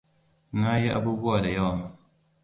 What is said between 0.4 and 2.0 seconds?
Na yi abubuwa da yawa.